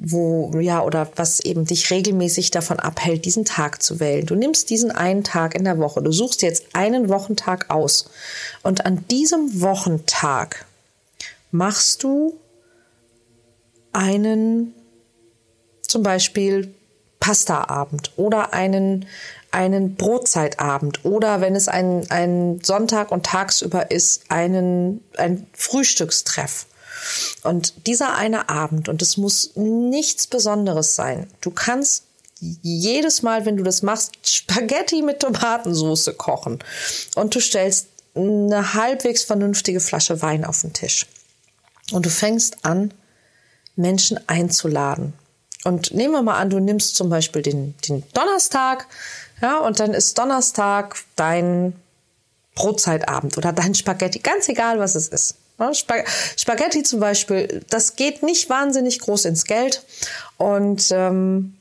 wo, 0.06 0.52
ja, 0.60 0.84
oder 0.84 1.10
was 1.16 1.40
eben 1.40 1.66
dich 1.66 1.90
regelmäßig 1.90 2.52
davon 2.52 2.78
abhält, 2.78 3.24
diesen 3.24 3.46
Tag 3.46 3.82
zu 3.82 4.02
wählen. 4.02 4.26
Du 4.26 4.36
nimmst 4.36 4.70
diesen 4.70 4.92
einen 4.92 5.24
Tag 5.24 5.56
in 5.56 5.64
der 5.64 5.80
Woche. 5.80 6.02
Du 6.04 6.12
suchst 6.12 6.42
jetzt 6.42 6.76
einen 6.76 7.08
Wochentag 7.08 7.70
aus. 7.70 8.10
Und 8.64 8.86
an 8.86 9.08
diesem 9.08 9.62
Wochentag 9.62 10.66
machst 11.52 12.04
du 12.04 12.38
einen, 13.94 14.74
zum 15.82 16.04
Beispiel 16.04 16.74
Pastaabend 17.22 18.12
oder 18.18 18.54
einen, 18.54 19.06
einen 19.52 19.96
Brotzeitabend 19.96 21.06
oder 21.06 21.40
wenn 21.40 21.56
es 21.56 21.70
ein, 21.70 22.12
ein 22.12 22.60
Sonntag 22.62 23.14
und 23.14 23.26
tagsüber 23.26 23.90
ist, 23.90 24.24
einen, 24.28 25.02
ein 25.16 25.48
Frühstückstreff. 25.54 26.66
Und 27.44 27.88
dieser 27.88 28.16
eine 28.16 28.50
Abend, 28.50 28.90
und 28.90 29.02
es 29.02 29.18
muss 29.18 29.52
nichts 29.56 30.28
Besonderes 30.28 30.96
sein, 30.96 31.28
du 31.42 31.52
kannst 31.52 32.04
jedes 32.40 33.22
Mal, 33.22 33.46
wenn 33.46 33.58
du 33.58 33.64
das 33.64 33.82
machst, 33.84 34.12
Spaghetti 34.30 35.02
mit 35.02 35.22
Tomatensauce 35.22 36.12
kochen 36.18 36.60
und 37.16 37.36
du 37.36 37.40
stellst 37.40 37.88
eine 38.16 38.74
halbwegs 38.74 39.24
vernünftige 39.24 39.80
Flasche 39.80 40.22
Wein 40.22 40.46
auf 40.46 40.62
den 40.62 40.74
Tisch. 40.74 41.08
Und 41.92 42.06
du 42.06 42.10
fängst 42.10 42.66
an, 42.66 42.94
Menschen 43.76 44.20
einzuladen. 44.28 45.14
Und 45.64 45.94
nehmen 45.94 46.14
wir 46.14 46.22
mal 46.22 46.38
an, 46.38 46.50
du 46.50 46.60
nimmst 46.60 46.96
zum 46.96 47.10
Beispiel 47.10 47.42
den, 47.42 47.76
den 47.88 48.04
Donnerstag, 48.14 48.88
ja, 49.42 49.60
und 49.60 49.80
dann 49.80 49.94
ist 49.94 50.18
Donnerstag 50.18 50.98
dein 51.16 51.74
Brotzeitabend 52.56 53.38
oder 53.38 53.52
dein 53.52 53.74
Spaghetti, 53.74 54.20
ganz 54.20 54.48
egal 54.48 54.80
was 54.80 54.96
es 54.96 55.08
ist. 55.08 55.36
Spaghetti 56.38 56.84
zum 56.84 57.00
Beispiel, 57.00 57.64
das 57.70 57.96
geht 57.96 58.24
nicht 58.24 58.50
wahnsinnig 58.50 59.00
groß 59.00 59.26
ins 59.26 59.46
Geld 59.46 59.84
und 60.38 60.88
ähm, 60.92 61.56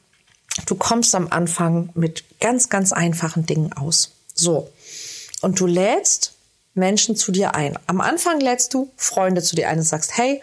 du 0.67 0.75
kommst 0.75 1.15
am 1.15 1.29
Anfang 1.29 1.91
mit 1.95 2.25
ganz, 2.41 2.69
ganz 2.69 2.93
einfachen 2.93 3.47
Dingen 3.47 3.73
aus. 3.73 4.11
So. 4.35 4.71
Und 5.41 5.61
du 5.61 5.67
lädst 5.67 6.33
Menschen 6.75 7.17
zu 7.17 7.33
dir 7.33 7.55
ein. 7.55 7.79
Am 7.87 8.01
Anfang 8.01 8.41
lädst 8.41 8.73
du 8.73 8.91
Freunde 8.97 9.43
zu 9.43 9.57
dir 9.57 9.69
ein 9.69 9.79
und 9.79 9.85
sagst, 9.85 10.17
hey, 10.17 10.41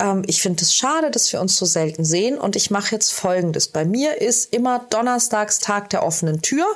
ähm, 0.00 0.22
ich 0.26 0.42
finde 0.42 0.62
es 0.62 0.74
schade, 0.74 1.10
dass 1.10 1.32
wir 1.32 1.40
uns 1.40 1.56
so 1.56 1.66
selten 1.66 2.04
sehen 2.04 2.36
und 2.38 2.56
ich 2.56 2.70
mache 2.70 2.92
jetzt 2.92 3.12
Folgendes. 3.12 3.68
Bei 3.68 3.84
mir 3.84 4.20
ist 4.20 4.52
immer 4.52 4.86
Donnerstags 4.90 5.60
Tag 5.60 5.90
der 5.90 6.02
offenen 6.02 6.42
Tür. 6.42 6.66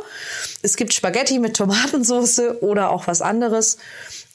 Es 0.62 0.76
gibt 0.76 0.92
Spaghetti 0.92 1.40
mit 1.40 1.56
Tomatensauce 1.56 2.60
oder 2.60 2.90
auch 2.90 3.08
was 3.08 3.22
anderes. 3.22 3.78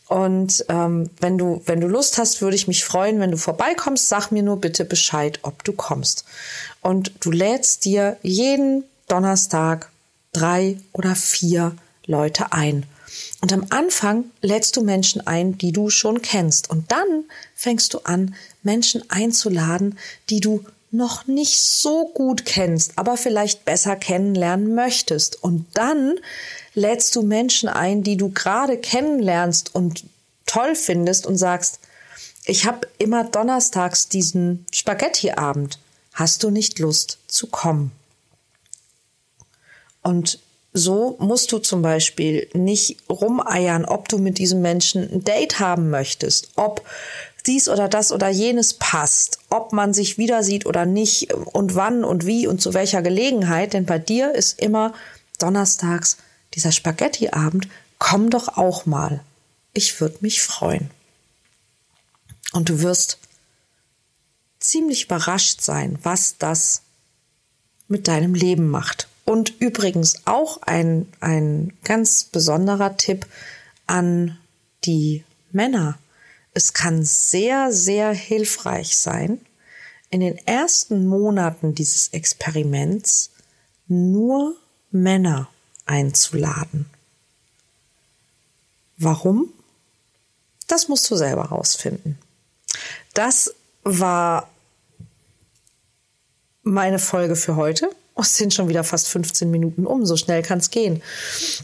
Und 0.07 0.65
ähm, 0.69 1.09
wenn 1.19 1.37
du, 1.37 1.61
wenn 1.65 1.81
du 1.81 1.87
Lust 1.87 2.17
hast, 2.17 2.41
würde 2.41 2.55
ich 2.55 2.67
mich 2.67 2.85
freuen, 2.85 3.19
wenn 3.19 3.31
du 3.31 3.37
vorbeikommst. 3.37 4.07
Sag 4.07 4.31
mir 4.31 4.43
nur 4.43 4.61
bitte 4.61 4.85
Bescheid, 4.85 5.39
ob 5.41 5.63
du 5.63 5.73
kommst. 5.73 6.23
Und 6.81 7.11
du 7.19 7.31
lädst 7.31 7.83
dir 7.83 8.17
jeden 8.21 8.85
Donnerstag 9.07 9.89
drei 10.31 10.77
oder 10.93 11.15
vier 11.15 11.75
Leute 12.05 12.53
ein. 12.53 12.85
Und 13.41 13.53
am 13.53 13.65
Anfang 13.69 14.25
lädst 14.41 14.77
du 14.77 14.83
Menschen 14.83 15.25
ein, 15.27 15.57
die 15.57 15.71
du 15.71 15.89
schon 15.89 16.21
kennst. 16.21 16.69
Und 16.69 16.91
dann 16.91 17.25
fängst 17.55 17.93
du 17.93 17.99
an, 17.99 18.35
Menschen 18.63 19.09
einzuladen, 19.09 19.97
die 20.29 20.39
du 20.39 20.63
noch 20.91 21.27
nicht 21.27 21.61
so 21.61 22.07
gut 22.13 22.45
kennst, 22.45 22.93
aber 22.95 23.17
vielleicht 23.17 23.65
besser 23.65 23.95
kennenlernen 23.95 24.73
möchtest. 24.73 25.43
Und 25.43 25.65
dann 25.73 26.15
lädst 26.73 27.15
du 27.15 27.23
Menschen 27.23 27.69
ein, 27.69 28.03
die 28.03 28.17
du 28.17 28.29
gerade 28.29 28.77
kennenlernst 28.77 29.75
und 29.75 30.05
toll 30.45 30.75
findest 30.75 31.27
und 31.27 31.37
sagst, 31.37 31.79
ich 32.45 32.65
habe 32.65 32.87
immer 32.97 33.25
donnerstags 33.25 34.07
diesen 34.07 34.65
Spaghetti-Abend. 34.71 35.79
Hast 36.13 36.43
du 36.43 36.49
nicht 36.49 36.79
Lust 36.79 37.19
zu 37.27 37.47
kommen? 37.47 37.91
Und 40.01 40.39
so 40.71 41.17
musst 41.19 41.51
du 41.51 41.59
zum 41.59 41.81
Beispiel 41.81 42.47
nicht 42.53 42.97
rumeiern, 43.09 43.83
ob 43.83 44.07
du 44.07 44.17
mit 44.17 44.37
diesem 44.37 44.61
Menschen 44.61 45.11
ein 45.11 45.23
Date 45.23 45.59
haben 45.59 45.89
möchtest, 45.89 46.51
ob 46.55 46.85
dies 47.47 47.69
oder 47.69 47.87
das 47.87 48.11
oder 48.11 48.29
jenes 48.29 48.73
passt, 48.73 49.39
ob 49.49 49.73
man 49.73 49.93
sich 49.93 50.17
wieder 50.17 50.43
sieht 50.43 50.65
oder 50.65 50.85
nicht 50.85 51.33
und 51.33 51.75
wann 51.75 52.03
und 52.03 52.25
wie 52.25 52.47
und 52.47 52.61
zu 52.61 52.73
welcher 52.73 53.01
Gelegenheit, 53.01 53.73
denn 53.73 53.85
bei 53.85 53.99
dir 53.99 54.33
ist 54.33 54.59
immer 54.59 54.93
donnerstags 55.39 56.17
dieser 56.53 56.71
Spaghetti-Abend, 56.71 57.67
komm 57.99 58.29
doch 58.29 58.57
auch 58.57 58.85
mal. 58.85 59.21
Ich 59.73 59.99
würde 60.01 60.17
mich 60.21 60.41
freuen. 60.41 60.89
Und 62.53 62.69
du 62.69 62.81
wirst 62.81 63.19
ziemlich 64.59 65.05
überrascht 65.05 65.61
sein, 65.61 65.99
was 66.03 66.37
das 66.37 66.81
mit 67.87 68.07
deinem 68.07 68.33
Leben 68.33 68.69
macht. 68.69 69.07
Und 69.25 69.53
übrigens 69.59 70.21
auch 70.25 70.61
ein, 70.63 71.07
ein 71.19 71.73
ganz 71.83 72.23
besonderer 72.23 72.97
Tipp 72.97 73.27
an 73.85 74.37
die 74.85 75.23
Männer. 75.51 75.97
Es 76.57 76.73
kann 76.73 77.03
sehr, 77.03 77.71
sehr 77.71 78.11
hilfreich 78.11 78.97
sein, 78.97 79.45
in 80.09 80.21
den 80.21 80.39
ersten 80.47 81.05
Monaten 81.05 81.75
dieses 81.75 82.07
Experiments 82.13 83.29
nur 83.87 84.55
Männer 84.89 85.49
einzuladen. 85.85 86.89
Warum? 88.97 89.53
Das 90.65 90.87
musst 90.87 91.11
du 91.11 91.15
selber 91.15 91.43
rausfinden. 91.43 92.17
Das 93.13 93.53
war 93.83 94.49
meine 96.63 96.97
Folge 96.97 97.35
für 97.35 97.55
heute. 97.55 97.95
Oh, 98.19 98.23
es 98.23 98.35
sind 98.35 98.51
schon 98.51 98.67
wieder 98.67 98.83
fast 98.83 99.09
15 99.09 99.51
Minuten 99.51 99.85
um, 99.85 100.03
so 100.03 100.17
schnell 100.17 100.41
kann 100.41 100.57
es 100.57 100.71
gehen. 100.71 101.03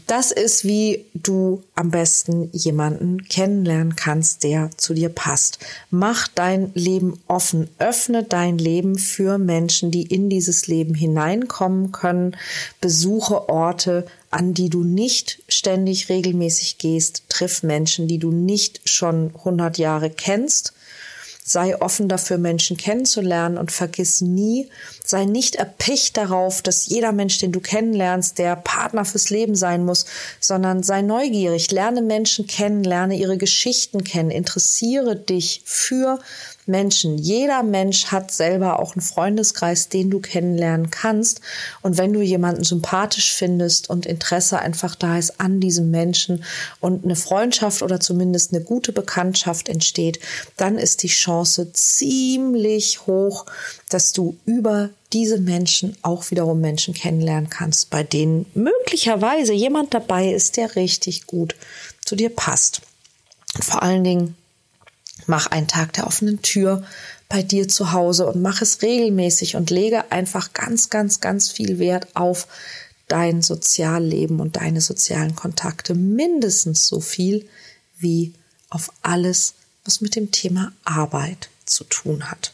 Das 0.06 0.30
ist, 0.30 0.64
wie 0.64 1.04
du 1.12 1.64
am 1.74 1.90
besten 1.90 2.48
jemanden 2.52 3.24
kennenlernen 3.24 3.96
kannst, 3.96 4.44
der 4.44 4.70
zu 4.76 4.94
dir 4.94 5.08
passt. 5.08 5.58
Mach 5.90 6.28
dein 6.28 6.70
Leben 6.74 7.18
offen, 7.26 7.68
öffne 7.80 8.22
dein 8.22 8.56
Leben 8.58 8.98
für 8.98 9.36
Menschen, 9.38 9.90
die 9.90 10.04
in 10.04 10.30
dieses 10.30 10.68
Leben 10.68 10.94
hineinkommen 10.94 11.90
können. 11.90 12.36
Besuche 12.80 13.48
Orte, 13.48 14.06
an 14.30 14.54
die 14.54 14.70
du 14.70 14.84
nicht 14.84 15.42
ständig 15.48 16.08
regelmäßig 16.08 16.78
gehst. 16.78 17.24
Triff 17.30 17.64
Menschen, 17.64 18.06
die 18.06 18.18
du 18.18 18.30
nicht 18.30 18.88
schon 18.88 19.32
100 19.38 19.76
Jahre 19.78 20.08
kennst 20.08 20.72
Sei 21.46 21.78
offen 21.78 22.08
dafür, 22.08 22.38
Menschen 22.38 22.78
kennenzulernen 22.78 23.58
und 23.58 23.70
vergiss 23.70 24.22
nie, 24.22 24.70
sei 25.04 25.26
nicht 25.26 25.56
erpicht 25.56 26.16
darauf, 26.16 26.62
dass 26.62 26.86
jeder 26.86 27.12
Mensch, 27.12 27.36
den 27.36 27.52
du 27.52 27.60
kennenlernst, 27.60 28.38
der 28.38 28.56
Partner 28.56 29.04
fürs 29.04 29.28
Leben 29.28 29.54
sein 29.54 29.84
muss, 29.84 30.06
sondern 30.40 30.82
sei 30.82 31.02
neugierig, 31.02 31.70
lerne 31.70 32.00
Menschen 32.00 32.46
kennen, 32.46 32.82
lerne 32.82 33.18
ihre 33.18 33.36
Geschichten 33.36 34.04
kennen, 34.04 34.30
interessiere 34.30 35.16
dich 35.16 35.60
für 35.66 36.18
Menschen. 36.66 37.18
Jeder 37.18 37.62
Mensch 37.62 38.06
hat 38.06 38.30
selber 38.30 38.78
auch 38.80 38.94
einen 38.94 39.02
Freundeskreis, 39.02 39.88
den 39.88 40.10
du 40.10 40.20
kennenlernen 40.20 40.90
kannst. 40.90 41.40
Und 41.82 41.98
wenn 41.98 42.12
du 42.12 42.20
jemanden 42.20 42.64
sympathisch 42.64 43.32
findest 43.32 43.90
und 43.90 44.06
Interesse 44.06 44.58
einfach 44.58 44.94
da 44.94 45.18
ist 45.18 45.40
an 45.40 45.60
diesem 45.60 45.90
Menschen 45.90 46.44
und 46.80 47.04
eine 47.04 47.16
Freundschaft 47.16 47.82
oder 47.82 48.00
zumindest 48.00 48.54
eine 48.54 48.64
gute 48.64 48.92
Bekanntschaft 48.92 49.68
entsteht, 49.68 50.20
dann 50.56 50.78
ist 50.78 51.02
die 51.02 51.08
Chance 51.08 51.72
ziemlich 51.72 53.06
hoch, 53.06 53.46
dass 53.88 54.12
du 54.12 54.36
über 54.46 54.90
diese 55.12 55.38
Menschen 55.38 55.96
auch 56.02 56.30
wiederum 56.30 56.60
Menschen 56.60 56.92
kennenlernen 56.92 57.48
kannst, 57.48 57.90
bei 57.90 58.02
denen 58.02 58.46
möglicherweise 58.54 59.52
jemand 59.52 59.94
dabei 59.94 60.32
ist, 60.32 60.56
der 60.56 60.74
richtig 60.76 61.26
gut 61.26 61.54
zu 62.04 62.16
dir 62.16 62.30
passt. 62.30 62.82
vor 63.60 63.84
allen 63.84 64.02
Dingen 64.02 64.36
Mach 65.26 65.46
einen 65.46 65.68
Tag 65.68 65.92
der 65.94 66.06
offenen 66.06 66.42
Tür 66.42 66.84
bei 67.28 67.42
dir 67.42 67.68
zu 67.68 67.92
Hause 67.92 68.26
und 68.26 68.42
mach 68.42 68.62
es 68.62 68.82
regelmäßig 68.82 69.56
und 69.56 69.70
lege 69.70 70.10
einfach 70.12 70.52
ganz, 70.52 70.90
ganz, 70.90 71.20
ganz 71.20 71.50
viel 71.50 71.78
Wert 71.78 72.08
auf 72.14 72.46
dein 73.08 73.42
Sozialleben 73.42 74.40
und 74.40 74.56
deine 74.56 74.80
sozialen 74.80 75.34
Kontakte. 75.36 75.94
Mindestens 75.94 76.86
so 76.86 77.00
viel 77.00 77.48
wie 77.98 78.32
auf 78.70 78.92
alles, 79.02 79.54
was 79.84 80.00
mit 80.00 80.16
dem 80.16 80.30
Thema 80.30 80.72
Arbeit 80.84 81.48
zu 81.64 81.84
tun 81.84 82.30
hat. 82.30 82.52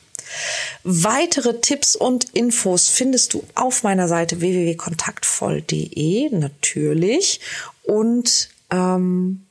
Weitere 0.85 1.61
Tipps 1.61 1.97
und 1.97 2.25
Infos 2.31 2.88
findest 2.88 3.35
du 3.35 3.45
auf 3.55 3.83
meiner 3.83 4.07
Seite 4.07 4.40
www.kontaktvoll.de 4.40 6.31
natürlich 6.31 7.40
und 7.83 8.49
ähm, 8.71 9.45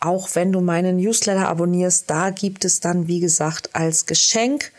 auch 0.00 0.34
wenn 0.34 0.50
du 0.52 0.60
meinen 0.60 0.96
Newsletter 0.96 1.48
abonnierst, 1.48 2.08
da 2.08 2.30
gibt 2.30 2.64
es 2.64 2.80
dann, 2.80 3.06
wie 3.06 3.20
gesagt, 3.20 3.74
als 3.74 4.06
Geschenk 4.06 4.72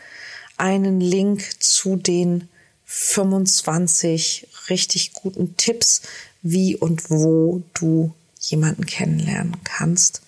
einen 0.56 1.00
Link 1.00 1.62
zu 1.62 1.96
den 1.96 2.48
25 2.84 4.48
richtig 4.68 5.12
guten 5.12 5.56
Tipps, 5.56 6.02
wie 6.42 6.76
und 6.76 7.08
wo 7.10 7.62
du 7.72 8.12
jemanden 8.40 8.84
kennenlernen 8.84 9.56
kannst, 9.64 10.22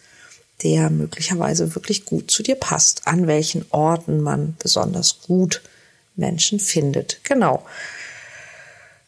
der 0.63 0.89
möglicherweise 0.91 1.75
wirklich 1.75 2.05
gut 2.05 2.31
zu 2.31 2.43
dir 2.43 2.55
passt, 2.55 3.07
an 3.07 3.27
welchen 3.27 3.67
Orten 3.71 4.23
man 4.23 4.57
besonders 4.59 5.21
gut 5.21 5.63
Menschen 6.17 6.61
findet. 6.61 7.21
Genau. 7.25 7.67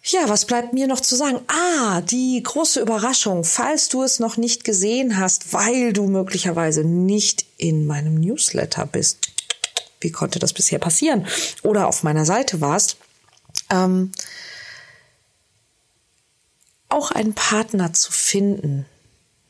Ja, 0.09 0.29
was 0.29 0.45
bleibt 0.45 0.73
mir 0.73 0.87
noch 0.87 1.01
zu 1.01 1.17
sagen? 1.17 1.41
Ah, 1.49 2.01
die 2.01 2.41
große 2.41 2.81
Überraschung, 2.81 3.43
falls 3.43 3.89
du 3.89 4.05
es 4.05 4.21
noch 4.21 4.37
nicht 4.37 4.63
gesehen 4.63 5.19
hast, 5.19 5.53
weil 5.53 5.93
du 5.93 6.07
möglicherweise 6.07 6.85
nicht 6.85 7.45
in 7.57 7.87
meinem 7.87 8.15
Newsletter 8.15 8.87
bist. 8.87 9.33
Wie 10.01 10.13
konnte 10.13 10.39
das 10.39 10.53
bisher 10.53 10.79
passieren? 10.79 11.27
Oder 11.65 11.89
auf 11.89 12.05
meiner 12.05 12.25
Seite 12.25 12.61
warst. 12.61 12.99
Ähm, 13.69 14.13
auch 16.89 17.11
einen 17.11 17.35
Partner 17.35 17.93
zu 17.93 18.13
finden, 18.13 18.87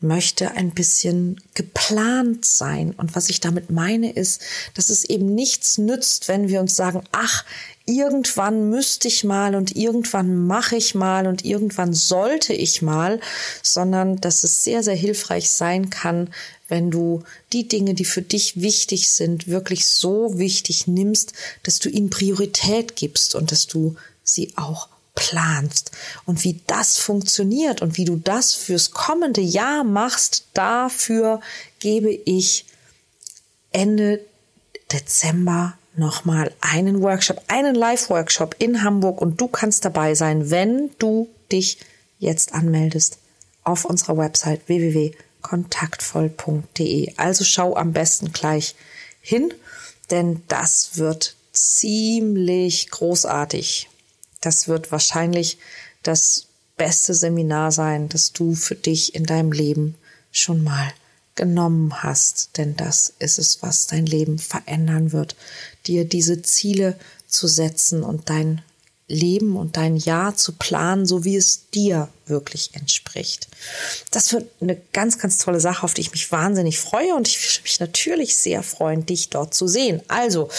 möchte 0.06 0.52
ein 0.52 0.70
bisschen 0.70 1.40
geplant 1.54 2.44
sein. 2.44 2.94
Und 2.96 3.14
was 3.16 3.28
ich 3.28 3.40
damit 3.40 3.70
meine, 3.70 4.12
ist, 4.12 4.42
dass 4.74 4.90
es 4.90 5.04
eben 5.04 5.34
nichts 5.34 5.78
nützt, 5.78 6.28
wenn 6.28 6.48
wir 6.48 6.60
uns 6.60 6.76
sagen, 6.76 7.02
ach, 7.12 7.44
irgendwann 7.86 8.68
müsste 8.68 9.08
ich 9.08 9.24
mal 9.24 9.54
und 9.54 9.76
irgendwann 9.76 10.46
mache 10.46 10.76
ich 10.76 10.94
mal 10.94 11.26
und 11.26 11.44
irgendwann 11.44 11.94
sollte 11.94 12.52
ich 12.52 12.82
mal, 12.82 13.20
sondern 13.62 14.20
dass 14.20 14.44
es 14.44 14.64
sehr, 14.64 14.82
sehr 14.82 14.96
hilfreich 14.96 15.50
sein 15.50 15.90
kann, 15.90 16.30
wenn 16.68 16.90
du 16.90 17.22
die 17.52 17.68
Dinge, 17.68 17.94
die 17.94 18.04
für 18.04 18.22
dich 18.22 18.60
wichtig 18.60 19.10
sind, 19.10 19.46
wirklich 19.46 19.86
so 19.86 20.38
wichtig 20.38 20.86
nimmst, 20.86 21.32
dass 21.62 21.78
du 21.78 21.88
ihnen 21.88 22.10
Priorität 22.10 22.96
gibst 22.96 23.34
und 23.34 23.52
dass 23.52 23.66
du 23.68 23.94
sie 24.24 24.52
auch 24.56 24.88
planst 25.16 25.90
und 26.26 26.44
wie 26.44 26.60
das 26.68 26.98
funktioniert 26.98 27.82
und 27.82 27.96
wie 27.96 28.04
du 28.04 28.14
das 28.14 28.54
fürs 28.54 28.92
kommende 28.92 29.40
Jahr 29.40 29.82
machst, 29.82 30.46
dafür 30.54 31.40
gebe 31.80 32.12
ich 32.12 32.66
Ende 33.72 34.20
Dezember 34.92 35.76
nochmal 35.96 36.52
einen 36.60 37.02
Workshop, 37.02 37.42
einen 37.48 37.74
Live-Workshop 37.74 38.54
in 38.60 38.84
Hamburg 38.84 39.20
und 39.20 39.40
du 39.40 39.48
kannst 39.48 39.84
dabei 39.84 40.14
sein, 40.14 40.48
wenn 40.50 40.90
du 40.98 41.28
dich 41.50 41.78
jetzt 42.18 42.54
anmeldest 42.54 43.18
auf 43.64 43.84
unserer 43.84 44.16
Website 44.16 44.68
www.kontaktvoll.de. 44.68 47.14
Also 47.16 47.42
schau 47.44 47.74
am 47.74 47.92
besten 47.92 48.32
gleich 48.32 48.76
hin, 49.20 49.52
denn 50.10 50.42
das 50.48 50.96
wird 50.96 51.36
ziemlich 51.52 52.90
großartig. 52.90 53.88
Das 54.46 54.68
wird 54.68 54.92
wahrscheinlich 54.92 55.58
das 56.04 56.46
beste 56.76 57.14
Seminar 57.14 57.72
sein, 57.72 58.08
das 58.08 58.32
du 58.32 58.54
für 58.54 58.76
dich 58.76 59.16
in 59.16 59.26
deinem 59.26 59.50
Leben 59.50 59.96
schon 60.30 60.62
mal 60.62 60.92
genommen 61.34 62.04
hast, 62.04 62.56
denn 62.56 62.76
das 62.76 63.12
ist 63.18 63.40
es, 63.40 63.60
was 63.62 63.88
dein 63.88 64.06
Leben 64.06 64.38
verändern 64.38 65.10
wird, 65.10 65.34
dir 65.88 66.04
diese 66.04 66.42
Ziele 66.42 66.96
zu 67.26 67.48
setzen 67.48 68.04
und 68.04 68.30
dein 68.30 68.62
Leben 69.08 69.56
und 69.56 69.76
dein 69.76 69.96
Jahr 69.96 70.36
zu 70.36 70.52
planen, 70.52 71.06
so 71.06 71.24
wie 71.24 71.36
es 71.36 71.68
dir 71.70 72.08
wirklich 72.26 72.70
entspricht. 72.74 73.48
Das 74.12 74.32
wird 74.32 74.48
eine 74.60 74.80
ganz, 74.92 75.18
ganz 75.18 75.38
tolle 75.38 75.60
Sache, 75.60 75.82
auf 75.82 75.94
die 75.94 76.02
ich 76.02 76.12
mich 76.12 76.30
wahnsinnig 76.30 76.78
freue 76.78 77.16
und 77.16 77.26
ich 77.26 77.40
würde 77.42 77.62
mich 77.64 77.80
natürlich 77.80 78.36
sehr 78.36 78.62
freuen, 78.62 79.06
dich 79.06 79.28
dort 79.28 79.54
zu 79.54 79.66
sehen. 79.66 80.02
Also 80.06 80.50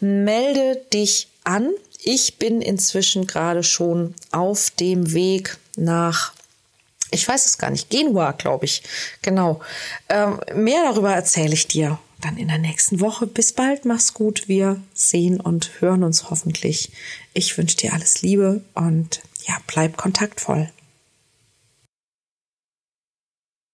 melde 0.00 0.82
dich 0.92 1.28
an 1.44 1.70
ich 2.06 2.38
bin 2.38 2.62
inzwischen 2.62 3.26
gerade 3.26 3.62
schon 3.62 4.14
auf 4.30 4.70
dem 4.70 5.12
Weg 5.12 5.58
nach 5.76 6.32
ich 7.12 7.26
weiß 7.26 7.46
es 7.46 7.58
gar 7.58 7.70
nicht, 7.70 7.88
Genua, 7.88 8.32
glaube 8.32 8.64
ich. 8.64 8.82
Genau. 9.22 9.60
Ähm, 10.08 10.40
mehr 10.54 10.82
darüber 10.82 11.12
erzähle 11.12 11.54
ich 11.54 11.68
dir 11.68 12.00
dann 12.20 12.36
in 12.36 12.48
der 12.48 12.58
nächsten 12.58 13.00
Woche. 13.00 13.26
Bis 13.26 13.52
bald, 13.52 13.84
mach's 13.84 14.12
gut. 14.12 14.48
Wir 14.48 14.82
sehen 14.92 15.40
und 15.40 15.70
hören 15.80 16.02
uns 16.02 16.30
hoffentlich. 16.30 16.90
Ich 17.32 17.56
wünsche 17.56 17.76
dir 17.76 17.92
alles 17.92 18.22
Liebe 18.22 18.62
und 18.74 19.22
ja, 19.46 19.56
bleib 19.68 19.96
kontaktvoll. 19.96 20.70